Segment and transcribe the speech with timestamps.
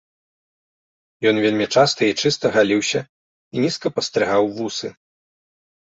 [1.31, 3.01] Ён вельмі часта і чыста галіўся
[3.57, 4.87] і нізка падстрыгаў вусы.